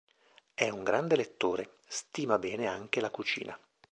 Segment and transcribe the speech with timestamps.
[0.55, 3.55] È un grande lettore, stima bene anche la cucina.